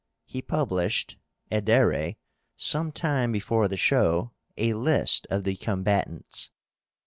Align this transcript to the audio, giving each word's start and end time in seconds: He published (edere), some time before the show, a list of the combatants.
He 0.25 0.41
published 0.41 1.15
(edere), 1.51 2.15
some 2.55 2.91
time 2.91 3.31
before 3.31 3.67
the 3.67 3.77
show, 3.77 4.31
a 4.57 4.73
list 4.73 5.27
of 5.29 5.43
the 5.43 5.55
combatants. 5.55 6.49